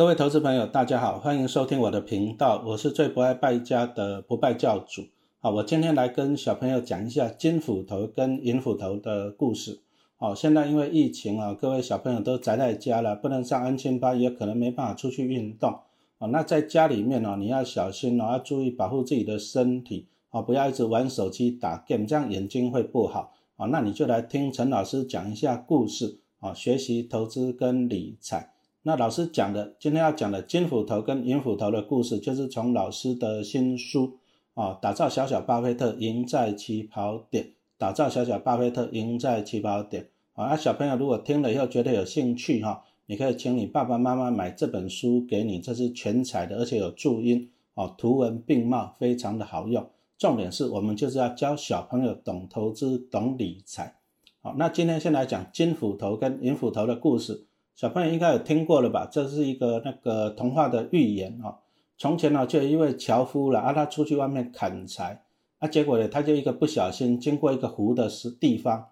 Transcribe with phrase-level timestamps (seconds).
[0.00, 5.04] 各位投资朋友，大家好，欢迎收听我的频道，我是最不爱败家的不败教主。
[5.40, 9.80] 好，我今天来跟小朋友讲一下金斧头跟银斧头的故事。
[10.16, 15.70] 好，现在因为疫情啊，各位小朋友都宅在家了，不能上安亲班，也可能没办法出去运动。
[16.16, 23.34] 哦，那在家里面呢，你要小心哦，要注意保护自己的身体哦，不要一直玩手机打 game，这样眼睛会不好。
[23.56, 28.54] 哦，那你就来听陈老师讲一下故事啊，学习投资跟理财。
[28.82, 34.16] 那老师讲的，今天要讲的金斧头跟银斧头的故事，就是从老师的新书
[34.54, 40.46] 啊，打造小小巴菲特，赢在起跑点，打造小小巴菲特，赢在起跑点啊。
[40.46, 49.86] 那小朋友如果听了以后觉得有兴趣哈，你可以请你爸爸妈妈买这本书给你，这是全彩的，而且有注音哦，图文并茂，非常的好用。
[50.16, 53.96] 重点是我们就是要教小朋友懂投资、懂理财。
[54.40, 57.46] 好，那今天先来讲金斧头跟银斧头的故事。
[57.74, 59.08] 小朋友应该有听过了吧？
[59.10, 61.56] 这是一个那个童话的寓言啊。
[61.96, 65.22] 从前呢，就有一位樵夫了啊，他出去外面砍柴
[65.58, 68.86] 啊，结果呢，他就一个不小心经过一个湖的时地方，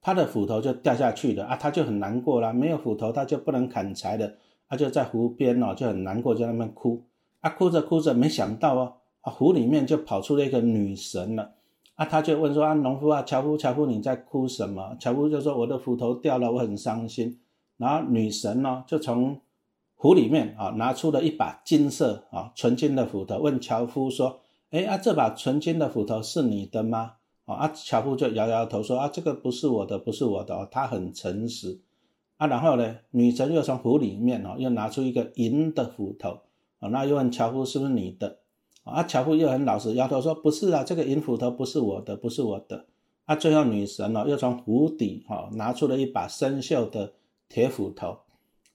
[0.00, 2.52] 他的斧头就掉下去了啊，他就很难过了。
[2.52, 4.34] 没有斧头，他就不能砍柴的，
[4.68, 7.02] 他就在湖边哦，就很难过，在那边哭
[7.40, 11.52] 啊，哭着哭着，没想到哦，啊，湖里面就跑出了一个女神了
[11.94, 14.96] 啊，他就问说啊，农夫啊，樵夫，樵夫你在哭什么？
[14.98, 17.38] 樵夫就说我的斧头掉了，我很伤心。
[17.82, 19.40] 然后女神呢，就从
[19.96, 24.38] 湖里面啊拿出了一把金色啊纯金的斧头，问樵夫说
[24.70, 31.80] ：“哎啊，这把纯金的斧头是你的吗？”啊，樵夫就摇摇头说：“啊，这个不是我的，不是我的。”哦，他很诚实
[32.36, 32.46] 啊。
[32.46, 36.38] 然后呢，女神又从湖里面哦又拿出一个银的斧头
[36.78, 38.38] 啊，那又问樵夫是不是你的？
[38.84, 42.86] 啊，樵夫又很老实摇头说：“不是啊，这个银斧头不是我的，不是我的。”
[43.26, 47.12] 啊，最后女神呢又从湖底哈拿出了一把生锈的。
[47.52, 48.16] 铁斧头，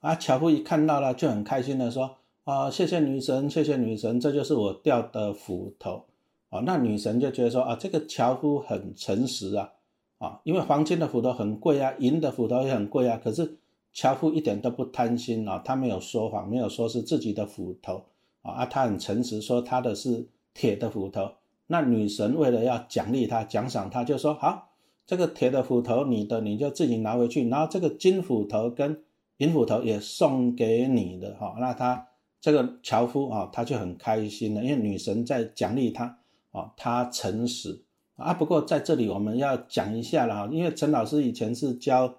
[0.01, 6.05] 啊，樵夫一看到了就很开心的说：“啊，谢谢女神，谢谢女神，这就是我掉的斧头。”
[6.49, 9.71] 啊，那女神就觉得说：“啊，这个樵夫很诚实啊，
[10.19, 13.57] 啊，因为黄金的斧头很贵啊，银的斧头也很贵啊，可是
[13.93, 18.05] 樵夫一点都不贪心啊，他没有说谎，没有说是自己的斧头
[18.43, 21.31] 啊，他很诚实说他的是铁的斧头。
[21.65, 24.65] 那女神为了要奖励他、奖赏他，就说：“好。”
[25.07, 29.01] 这个铁的斧头，你的你就自己拿回去，然后这个金斧头跟
[29.37, 31.55] 银斧头也送给你的哈。
[31.59, 32.05] 那他
[32.41, 36.19] 这个樵夫啊，他就很开心了，因为女神在奖励他
[36.51, 37.81] 啊，他诚实
[38.17, 38.33] 啊。
[38.33, 42.13] 不过在这里我们要讲一下了哈，因为陈老师以前是教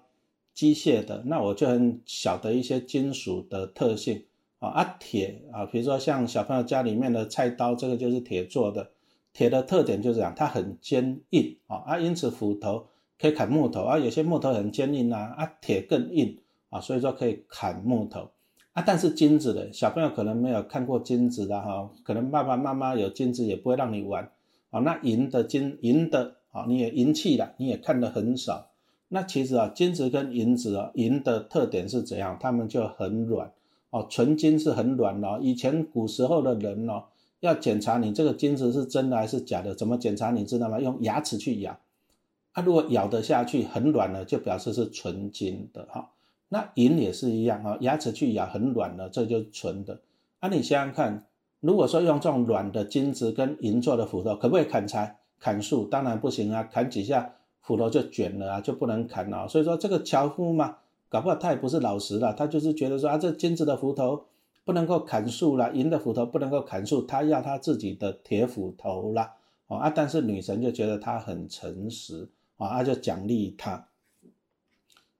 [0.55, 4.25] 机械的，那我就很晓得一些金属的特性
[4.57, 4.69] 啊。
[4.69, 8.89] 啊，铁啊，比如说像小朋友家里面的菜刀，这个就是铁做的。
[9.31, 12.87] 铁的特点就是这样，它很坚硬啊啊，因此斧头
[13.19, 16.37] 可以砍木头啊，有些木头很坚硬啊啊，铁更硬
[16.69, 18.31] 啊，所以说可以砍木头
[18.73, 18.83] 啊。
[18.85, 24.29] 但是金子的小朋友可能没有看过金子的哈，可能爸爸妈妈有金子也不会让你玩
[24.71, 24.79] 啊。
[24.79, 28.71] 那银的金银的啊，你也银器的你也看的很少。
[29.09, 32.37] 那其实啊，金子跟银子啊，银的特点是怎样？
[32.41, 33.51] 它们就很软
[33.91, 35.39] 哦，纯金是很软的。
[35.41, 37.03] 以前古时候的人哦。
[37.41, 40.79] 要检查你这个金子是真的还是假的，怎么检查你知道吗？
[40.79, 41.79] 用牙齿去咬，
[42.51, 46.09] 啊，如果咬得下去很软了，就表示是纯金的哈。
[46.49, 50.01] 那银也是一样哈，牙齿去咬很软了，这就是纯的。
[50.39, 51.25] 啊，你想想看，
[51.61, 55.85] 如果说用这种软的金子跟银做的斧头，可不可以砍柴、砍树？
[55.85, 59.47] 当然不行啊，砍几下斧头就卷了啊，就不能砍了。
[59.47, 60.77] 所以说这个樵夫嘛，
[61.07, 64.25] 搞不好他也不是老实的，他就是觉得说啊，这金子的斧头。
[64.69, 69.31] 不能够砍树了，银的斧头不能够砍树，他要他自己的铁斧头了
[69.65, 69.89] 啊！
[69.89, 73.87] 但是女神就觉得他很诚实啊，就奖励他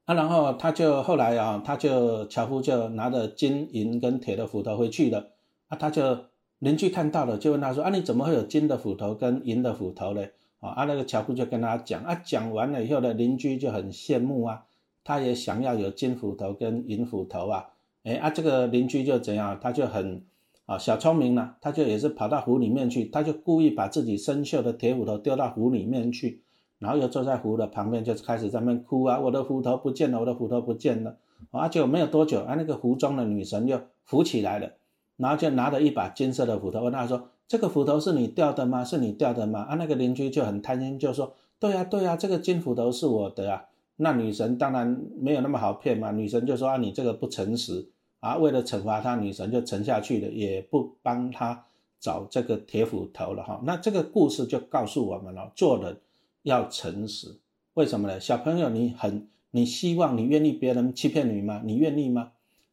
[0.05, 5.29] 啊，然后他就后来啊，他就樵夫就拿着金银跟铁的斧头回去了
[5.67, 6.25] 啊，他就
[6.59, 10.33] 邻居看到了就问他说啊，你怎么会有金的斧头跟银的斧头嘞？
[10.59, 14.65] 啊，啊那个樵夫就跟他讲啊，讲完了以后呢，邻居就很羡慕啊，
[15.03, 17.69] 他也想要有金斧头跟银斧头啊。
[18.09, 19.59] 哎啊，这个邻居就怎样？
[19.61, 20.23] 他就很
[20.65, 26.41] 啊小聪明了，他就也是跑到湖里面去，他就故意把自己生锈的铁斧头丢到湖里面去，
[26.79, 31.17] 然后又坐在湖的旁边，就开始在那哭啊，我的斧头不见了，我的斧头不见了。
[31.51, 34.71] 啊，就没有多久，啊那个湖中的女神就浮起来了，
[35.17, 38.83] 然后就拿着一把金色的斧头问他说：“这个斧头是你掉的吗？
[38.83, 43.65] 是你掉的吗？”啊，那个邻居就很贪心，就说：“对呀，对呀，这个金斧头是我的啊。”
[44.01, 51.65] 那女神当然没有那么好骗嘛，女神就说啊，你这个不诚实啊，为了惩罚他，女神就沉下去了，也不帮他
[51.99, 53.61] 找这个铁斧头了哈。
[53.63, 55.97] 那这个故事就告诉我们了，做人
[56.43, 57.37] 要诚实。
[57.75, 58.19] 为什么呢？
[58.19, 61.61] 小朋友，你很你希望你愿意别人欺骗你吗？
[61.63, 62.31] 你愿意吗？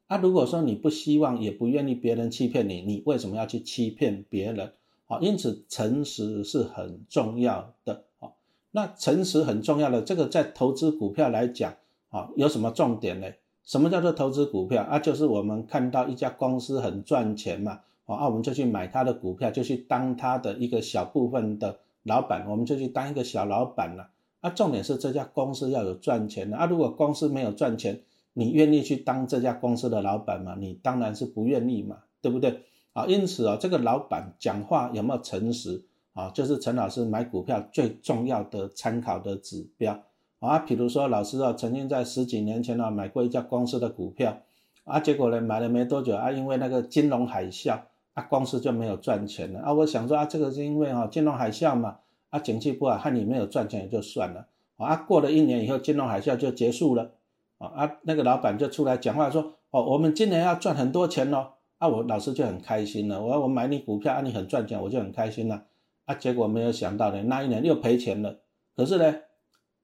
[0.08, 4.72] 啊，如果说你不希望也不愿意别人欺骗你，你为什么要去欺骗别人？
[5.06, 8.04] 好，因此诚实是很重要的。
[8.18, 8.36] 好，
[8.72, 11.74] 那诚实很重要的这个在投资股票来讲，
[12.10, 13.28] 啊，有什么重点呢？
[13.66, 15.00] 什么叫做投资股票啊？
[15.00, 24.08] 就是我们看到一家公司很赚钱嘛，啊，我们就去买它的股票，就去当它的一个小部分的老板，我们就去当一个小老板了。
[24.40, 26.66] 啊，重点是这家公司要有赚钱的啊。
[26.66, 28.00] 如果公司没有赚钱，
[28.34, 30.54] 你愿意去当这家公司的老板吗？
[30.56, 32.62] 你当然是不愿意嘛，对不对？
[32.92, 35.82] 啊，因此啊，这个老板讲话有没有诚实
[36.12, 40.00] 啊，就是陈老师买股票最重要的参考的指标
[40.40, 40.58] 啊。
[40.58, 44.38] 比如说，老师啊，曾经在十几年前啊买过一家公司的股票
[44.84, 47.80] 啊，结果呢买了没多久啊，因为那个金融海啸
[48.14, 49.72] 啊，公司就没有赚钱了啊。
[49.72, 51.98] 我想说啊，这个是因为啊金融海啸嘛，
[52.30, 54.46] 啊景气不好，害你没有赚钱也就算了
[54.76, 54.96] 啊。
[54.96, 57.12] 过了一年以后，金融海啸就结束了。
[57.58, 63.22] 啊啊，那个老板就出来讲话说：“哦，我们今年要赚很多钱哦。”啊，我老师就很开心了。
[63.22, 65.62] 我我买你股票，啊，你很赚钱，我就很开心了。
[66.04, 68.36] 啊，结果没有想到呢，那一年又赔钱了。
[68.76, 69.14] 可是呢，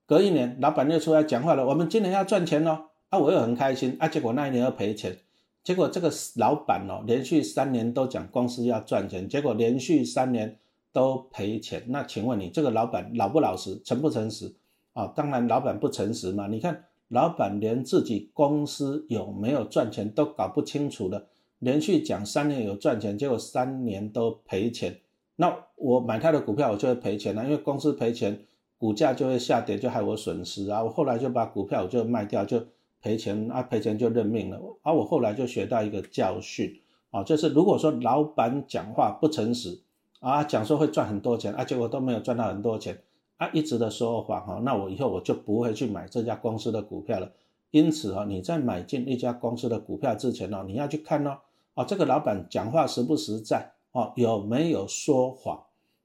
[0.07, 3.97] 隔一年，老板又出来讲话了：“我们今年要赚钱哦。”啊，我又很开心。
[3.99, 5.17] 啊，结果那一年又赔钱。
[5.65, 10.59] 结果这个老板哦，连续三年都讲公司要赚钱，结果连续三年
[10.93, 11.85] 都赔钱。
[11.89, 14.55] 那请问你这个老板老不老实，诚不诚实？
[14.93, 16.47] 啊，当然老板不诚实嘛。
[16.47, 16.85] 你看。
[17.09, 21.27] 老板连自己公司有没有赚钱都搞不清楚了，
[21.59, 24.99] 连续讲三年有赚钱，结果三年都赔钱。
[25.37, 28.41] 那我买他的股票，我就会赔钱了，因为公司赔钱，
[28.83, 30.83] 股价就会下跌，就害我损失啊。
[30.83, 32.61] 我后来就把股票我就卖掉，就
[33.01, 34.61] 赔钱啊，赔钱就认命了。
[34.83, 36.81] 啊我后来就学到一个教训
[37.13, 39.81] 啊，就是如果说老板讲话不诚实
[40.19, 42.99] 啊，讲说会赚很多钱啊，结果都没有赚到很多钱。
[43.37, 47.31] 啊一直的说谎哈，那我以后我就不会去买这家公司的股票了。
[47.71, 51.39] 因此哈，你在买进一家公司的股票之前呢，你要去看哦，
[51.75, 55.63] 啊，这个老板讲话实不实在哦，有没有说谎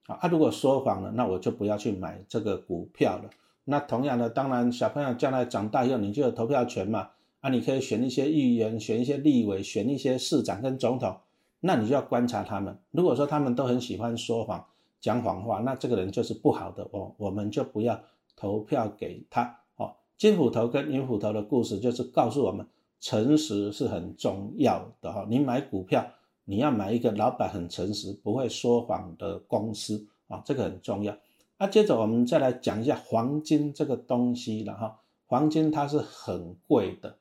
[0.07, 0.27] 啊？
[0.27, 3.29] 如果说谎了，那我就不要去买这个股票了。
[3.65, 7.09] 那同样的，当然小朋友将来长大以后，你就有投票权嘛，
[7.41, 11.15] 啊，你可以选一些议员，选一些立委，选一些市长跟总统，
[11.59, 12.77] 那你就要观察他们。
[12.89, 14.65] 如果说他们都很喜欢说谎。
[14.99, 18.01] 讲谎话，那这个人就是不好的哦，我们就不要
[18.35, 19.93] 投票给他哦。
[20.17, 22.65] 金斧头跟银斧头的故事就是告诉我们，
[22.99, 25.23] 诚实是很重要的哈。
[25.29, 26.03] 你买股票，
[26.49, 31.15] 你要买一个老板很诚实、不会说谎的公司啊，这个很重要。
[31.57, 34.99] 那接着我们再来讲一下黄金这个东西了哈。
[35.25, 37.17] 黄金它是很贵的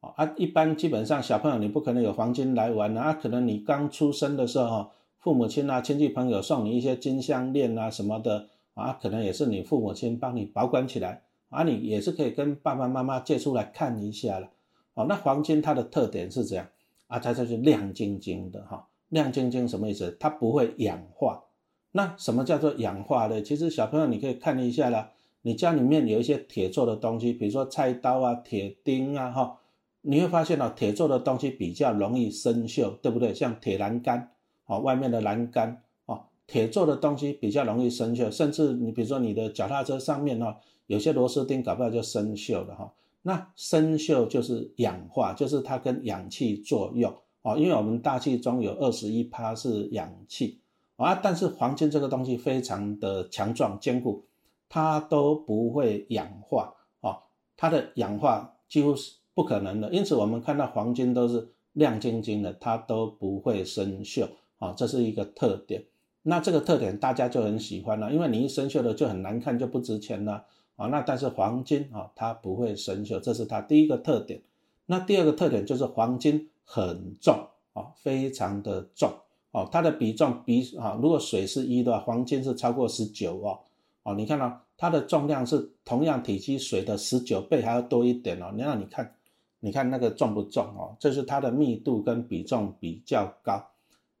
[0.00, 4.90] 啊，一般基本上小朋友你不可能有黄金来玩啊，可能你刚出生的时候。
[5.18, 14.48] 父母亲啊，亲戚朋友送你一些金项链啊什么的啊，可能也是你父母亲帮你保管起来啊，你也是可以跟爸爸妈妈借出来看一下了。
[14.94, 16.68] 哦，那黄金它的特点是这样
[17.06, 20.16] 啊，它就是亮晶晶的哈，亮晶晶什么意思？
[20.18, 21.44] 它不会氧化。
[21.92, 23.40] 那什么叫做氧化呢？
[23.40, 25.12] 其实小朋友你可以看一下啦，
[25.42, 29.58] 你家里面有一些铁做的东西，比如说菜刀啊、铁钉啊哈，
[30.02, 33.32] 你会发现哦，铁做的东西比较容易生锈，对不对？
[33.32, 34.32] 像铁栏杆。
[34.68, 40.56] 哦，外面的栏杆哦，铁做的东西比较容易生锈，甚至你比如说你的脚踏车上面哦，
[40.88, 42.92] 有些螺丝钉搞不好就生锈了哈。
[43.26, 47.12] 那生锈就是氧化，就是它跟氧气作用
[47.42, 50.60] 哦，因为我们大气中有二十一帕是氧气
[50.94, 54.24] 啊，但是黄金这个东西非常的强壮坚固，
[54.68, 57.18] 它都不会氧化哦，
[57.56, 64.28] 它的氧化几乎是不可能的，因此我们看到黄金都是亮晶晶的，它都不会生锈。
[64.58, 65.84] 啊，这是一个特点，
[66.22, 70.46] 那这个特点大家就很喜欢了，因为你一生锈了就很难看，就不值钱了。
[70.76, 74.40] 啊那但是黄金啊，它不会生锈，这是它第一个特点。
[74.86, 77.34] 那第二个特点就是黄金很重
[77.72, 79.10] 啊，非常的重
[79.52, 83.58] 哦，它的比重比啊，如果水是一的话，黄金是超过十九哦。
[84.02, 88.52] 哦，你看到它的重量是同样体积水的十九倍还要多一点哦。
[88.54, 89.14] 你让你看，
[89.58, 90.94] 你看那个重不重哦？
[91.00, 93.66] 这是它的密度跟比重比较高。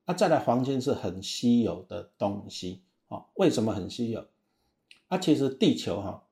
[0.06, 3.24] 那再来，黄金是很稀有的东西啊？
[3.34, 4.24] 为什么很稀有？
[5.08, 6.22] 啊，其实地球哈，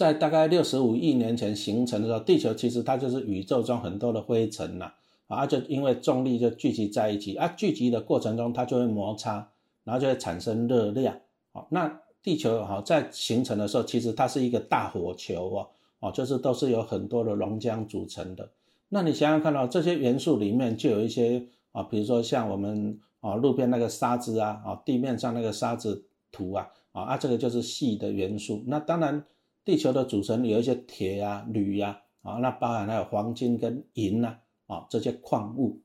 [0.00, 4.90] 在大概六十五亿年前形成的时候，地球其实它就是宇宙中很多的灰尘呐
[5.26, 9.46] 啊，就因为重力就聚集在一起啊，聚集的过程中它就会摩擦，
[9.84, 11.14] 然后就会产生热量
[11.52, 11.66] 啊。
[11.68, 18.48] 那地球好在形成的时候，其实它是一个大火球哦哦，就是都是有很多的熔浆组成的。
[18.88, 21.46] 那你想想看到这些元素里面就有一些。
[21.72, 26.02] 啊，比如说像我们啊路边那个沙子啊，啊地面上那个沙子
[26.32, 28.64] 土啊，啊啊这个就是细的元素。
[28.66, 29.24] 那当然，
[29.70, 35.78] 地球的组成有一些铁啊、铝呀，啊那包含还有黄金跟银呐，啊这些矿物。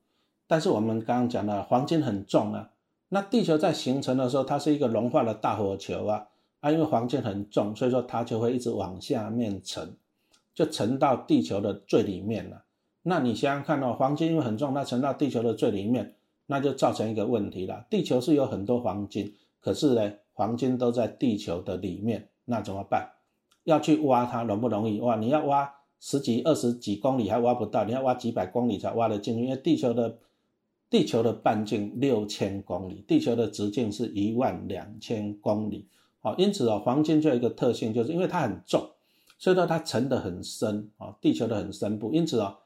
[0.48, 2.72] 但是我们刚刚讲的黄金很重啊，
[3.10, 6.26] 那地球在形成的时候，它是一个融化的大火球啊，
[6.58, 9.96] 啊，因为黄金很重，所以说它就会一直往下面沉，
[10.52, 12.64] 就沉到地球的最里面了。
[13.04, 16.16] 那你想想看哦，黄金因为很重，它沉到地球的最里面，
[16.46, 17.86] 那就造成一个问题了。
[17.88, 23.12] 地球是有很多黄金，可是呢，黄金都在地球的里面，那怎么办？
[23.66, 24.98] 要去挖它容不容易？
[25.00, 25.70] 哇，你要挖
[26.00, 30.18] 十几、二十几公里还挖不到，你要挖几百公里才挖得进去，因为地球的。
[30.88, 35.88] 地球的半径六千公里，地球的直径是一万两千公里。
[36.20, 38.88] 好，因此哦，黄金就有一个特性，就是因为它很重，
[39.36, 42.58] 所以说它沉得很深啊，地球的很深部，因此哦，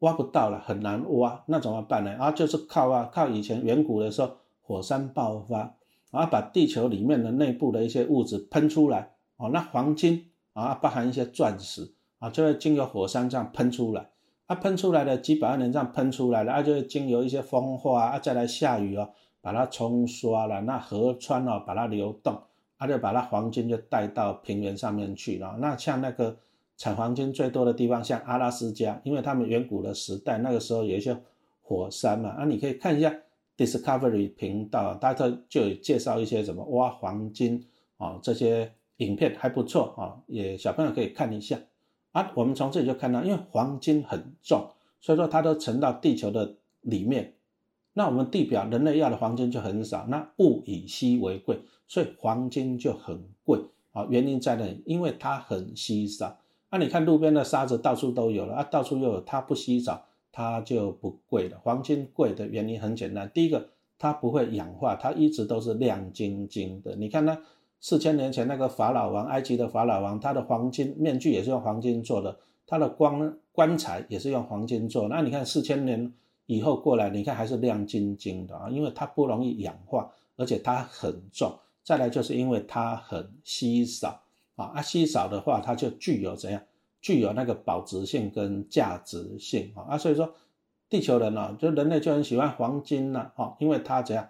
[0.00, 1.44] 挖不到了，很难挖。
[1.46, 2.10] 那怎么办呢？
[2.18, 5.76] 啊，就是靠啊，靠以前远古的时候火山爆发，
[6.10, 9.12] 啊，把地球里面的内部的一些物质喷出来。
[9.36, 14.10] 哦，那黄金啊，包含一些钻石啊，就会经由火山这样喷出来。
[14.46, 19.08] 它喷出来的几百万年这样喷出来了，啊就会经由一些风化啊，再来下雨哦，
[19.40, 22.36] 把它冲刷了，那河川哦把它流动，
[22.76, 25.56] 它就把它黄金就带到平原上面去了。
[25.60, 26.36] 那像那个
[26.76, 31.16] 产黄金最多的地方，像阿拉斯加，因为他们远古的时代那个时候有一些
[31.62, 33.14] 火山嘛，啊，你可以看一下
[33.56, 37.64] Discovery 频道，大家就介绍一些什么挖黄金
[37.98, 41.58] 啊这些影片还不错啊，也小朋友可以看一下。
[42.12, 44.68] 啊，我们从这里就看到，因为黄金很重，
[45.00, 47.34] 所以说它都沉到地球的里面。
[47.92, 53.60] 那我们地表人类要的黄金就很少，那物以稀为贵，所以黄金就很贵
[53.92, 54.06] 啊。
[54.10, 54.82] 原因在哪里？
[54.86, 56.38] 因为它很稀少。
[56.70, 61.58] 那你看路边的沙子到处都有了啊，到处又有，它不稀少，它就不贵了。
[61.62, 66.96] 黄金贵的原因很简单，第一个它不会氧化，它一直都是亮晶晶的。
[66.96, 67.38] 你看呢？
[67.80, 75.08] 四千年前那个法老王，埃及的法老王，他的黄金面具也是用黄金做的，他的棺棺材也是用黄金做。
[75.08, 76.12] 那你看四千年
[76.44, 81.58] 以后过来，你看还是亮晶晶的啊，因为它不容易氧化，而且它很重。
[81.82, 84.20] 再来就是因为它很稀少
[84.56, 86.62] 啊，啊稀少的话，它就具有怎样？
[87.00, 90.34] 具有那个保值性跟价值性啊啊，所以说
[90.90, 94.28] 地球人呢，就人类就很喜欢黄金呐，啊，因为它怎样？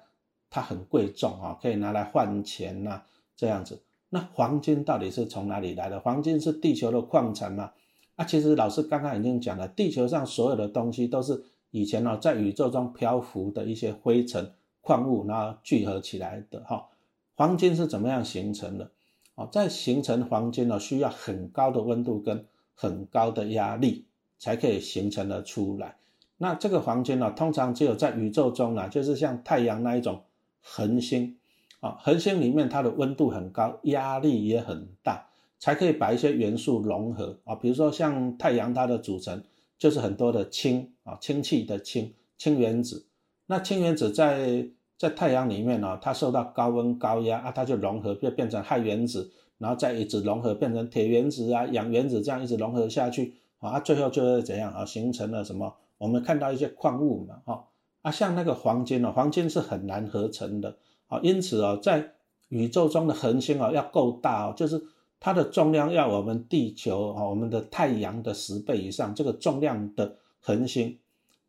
[0.49, 3.02] 它很贵重啊，可以拿来换钱呐。
[3.40, 3.80] 这样子，
[4.11, 5.99] 那黄金到底是从哪里来的？
[5.99, 7.73] 黄金是地球的矿产吗？
[8.16, 16.87] 啊，其实老师刚刚已经讲了，地球上所有的东西都是以前呢在宇宙中漂浮的一些灰尘、矿物，然后聚合起来的哈。
[17.35, 18.90] 黄金是怎么样形成的？
[19.37, 22.44] 哦，在形成黄金呢，需要很高的温度跟
[22.75, 24.04] 很高的压力
[24.38, 25.97] 才可以形成的出来。
[26.37, 30.25] 那这个黄金呢，通常只有在宇宙中呢，就是像太阳那一种
[30.61, 31.38] 恒星。
[31.80, 35.26] 啊，恒星里面它的温度很高，压力也很大，
[35.58, 37.54] 才可以把一些元素融合啊。
[37.54, 39.42] 比如说像太阳，它的组成
[39.78, 43.06] 就是很多的氢啊，氢气的氢，氢原子。
[43.46, 44.68] 那氢原子在
[44.99, 55.75] 在太阳里面呢，它受到高温高压啊，它就融合，就变成氦原子，然后再一直融合变成铁原子啊、氧原子，这样一直融合下去啊，最后就是怎样啊，形成了什么？
[55.96, 57.64] 我们看到一些矿物嘛，哈
[58.02, 60.76] 啊，像那个黄金哦，黄金是很难合成的。
[61.11, 62.14] 啊，因此啊，在
[62.49, 64.83] 宇宙中的恒星啊要够大哦，就是
[65.19, 70.99] 它的重量要我们地球啊，我们的太阳的十倍以上，这个重量的恒星，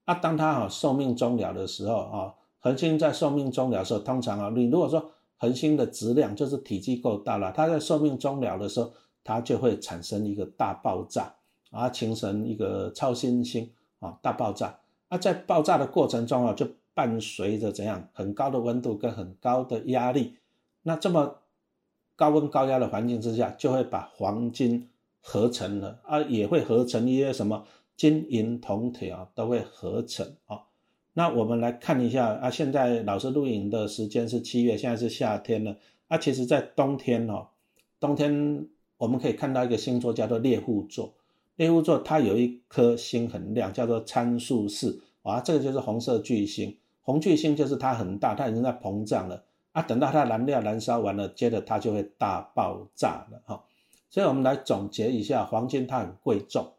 [0.05, 8.91] 啊，当它啊寿命终了的时候啊，恒星在寿命终了的时候，通常啊，你如果说恒星的质量就是体积够大了，它在寿命终了的时候，
[9.23, 11.33] 它就会产生一个大爆炸
[11.69, 14.75] 啊，形成一个超新星啊，大爆炸。
[15.07, 16.65] 啊，在爆炸的过程中啊，就
[17.01, 20.35] 伴随着怎样很高的温度跟很高的压力，
[20.83, 21.37] 那这么
[22.15, 24.87] 高温高压的环境之下，就会把黄金
[25.19, 27.65] 合成了啊，也会合成一些什么
[27.97, 30.61] 金银铜铁啊，都会合成啊。
[31.13, 35.75] 那我们来看一下啊，现在老师录影的时间是七月，现在是夏天了
[36.07, 36.19] 啊。
[36.19, 37.47] 其实，在冬天哦，
[37.99, 38.67] 冬天
[38.97, 41.15] 我们可以看到一个星座叫做猎户座，
[41.55, 46.77] 猎户座它有一颗星很亮，叫做参数四啊，这个就是红色巨星。
[47.03, 49.81] 红巨星就是它很大，它已经在膨胀了啊。
[49.81, 53.63] 等到它燃料燃烧完了，接着它就会大爆炸了哈。
[54.09, 56.73] 所以我们来总结一下，黄金它很贵重，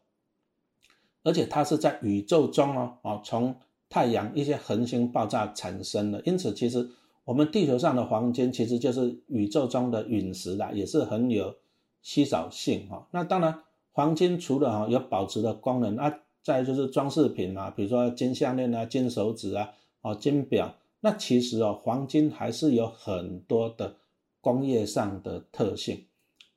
[1.24, 3.56] 而且它是在宇宙中哦，哦，从
[3.88, 6.20] 太阳一些恒星爆炸产生的。
[6.24, 6.88] 因此，其实
[7.24, 11.56] 我们地球上的黄金其实就是宇宙中的陨石啦，也是很有
[12.00, 13.08] 稀少性哈。
[13.10, 19.72] 那当然，黄金除了哈有保值的功能啊，再就是装饰品嘛，比如说金项链啊、金手指啊。
[20.02, 23.96] 哦，金表那其实哦，黄金还是有很多的
[24.40, 26.04] 工业上的特性，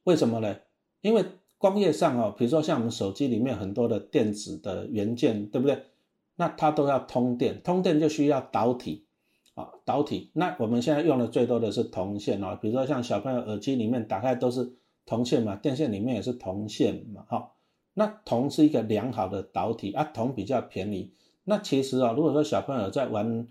[0.03, 0.55] 为什么呢？
[1.01, 1.23] 因为
[1.57, 5.83] 工业上哦，比如说像我们手机里面很多的电子的元件，对不对？
[6.35, 9.05] 那它都要通电，通电就需要导体
[9.53, 10.29] 啊，导体。
[10.33, 14.73] 那我们现在用的最多的是铜线哦，比如说像小朋友耳机里面打开都是
[15.05, 17.51] 铜线嘛，电线里面也是铜线嘛，哈。
[17.93, 21.13] 那铜是一个良好的导体啊，铜比较便宜。
[21.45, 23.47] 那其实啊，如果说小朋友在玩，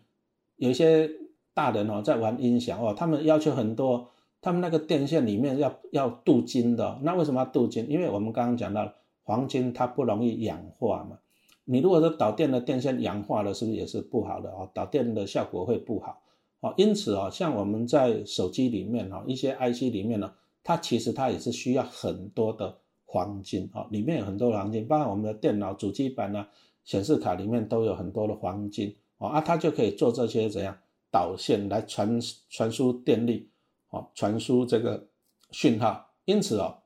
[0.57, 1.11] 有一些
[1.55, 4.11] 大人哦在玩音响哦，他们要求很多，
[4.43, 6.99] 他们那个电线里面要要镀金的。
[7.03, 7.89] 那为什么要镀金？
[7.89, 11.19] 因为我们刚刚讲到黄金它不容易氧化嘛。
[11.65, 14.69] 你如果说导电的电线氧化了，是不是也是不好的哦？
[14.75, 16.21] 导电的效果会不好
[16.61, 16.75] 哦。
[16.77, 20.33] 因此哦，像我们在手机里面哈，一些 IC 里面呢，
[20.63, 22.77] 它其实它也是需要很多的。
[23.07, 26.49] 黄金啊，里面有很多黄金，包括我们的电脑主机板呢、
[26.85, 30.77] 显示卡里面都有很多的黄金哦啊，它就可以做这些怎样
[31.11, 33.49] 导线来传传输电力
[33.91, 35.07] 哦，传输这个
[35.51, 36.11] 讯号。
[36.27, 36.79] 因此哦，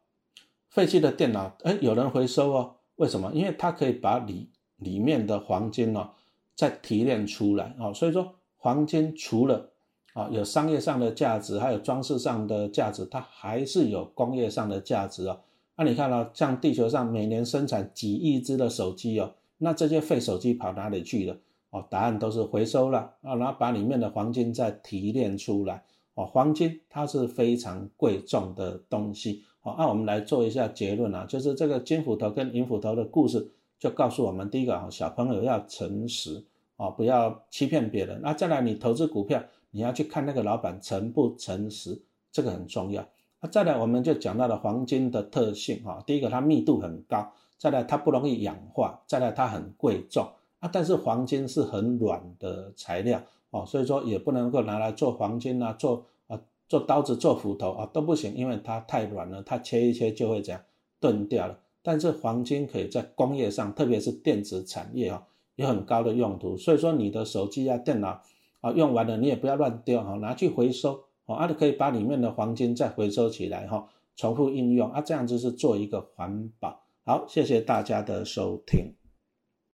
[0.68, 3.30] 废弃的电脑哎，有人回收哦，为什么？
[3.32, 6.10] 因为它可以把里里面的黄金哦
[6.54, 9.70] 再提炼出来哦，所以说黄金除了
[10.14, 15.40] 啊有商业上的价值，还有装饰上的价值，它还是有工业上的价值哦。
[15.76, 21.36] 那你看到像地球上每年生产几亿只的手机哦，那这些废手机跑哪里去了？
[21.70, 25.84] 哦，答案都是回收了啊，然后把里面的黄金再提炼出来
[26.14, 26.24] 哦。
[26.24, 29.74] 黄金它是非常贵重的东西哦。
[29.76, 36.42] 那我们来做一下结论啊，就是这个金斧头跟银斧头的故事就告诉我们，第一个啊，小朋友要诚实
[36.76, 38.18] 哦，不要欺骗别人。
[38.22, 42.00] 那再来，你投资股票，你要去看那个老板诚不诚实，
[42.32, 43.06] 这个很重要。
[43.42, 46.02] 那再来，我们就讲到了黄金的特性哈。
[46.06, 50.26] 第一个，它密度很高；再来，它不容易氧化；再来，它很贵重
[50.60, 50.70] 啊。
[50.72, 60.60] 但是黄金是很软的材料哦，所以说也不能够拿来做黄金啊，做啊做刀子、做斧头啊都不行，因为它太软了，它切一切就会这样
[61.00, 61.58] 钝掉了。
[61.82, 66.56] 但是黄金可以在工业上，特别是电子产业啊，有很高的用途。
[66.56, 68.20] 所以说，你的手机啊、电脑
[68.60, 71.00] 啊用完了，你也不要乱丢哈，拿去回收。
[71.26, 76.80] 哦，啊，你可以把里面的黄金再回收起来，哈，重复应用啊，这样子是做一个环保。
[77.08, 78.97] 好，谢谢大家的收听。